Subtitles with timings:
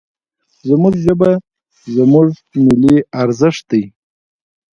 [0.67, 1.31] زموږ ژبه،
[1.95, 2.27] زموږ
[2.65, 3.83] ملي ارزښت دی.